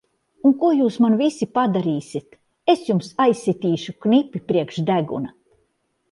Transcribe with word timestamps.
Un 0.49 0.53
ko 0.61 0.69
jūs 0.75 0.95
man 1.05 1.17
visi 1.17 1.47
padarīsit! 1.57 2.39
Es 2.73 2.81
jums 2.87 3.09
aizsitīšu 3.25 3.95
knipi 4.07 4.41
priekš 4.53 4.81
deguna! 4.89 5.35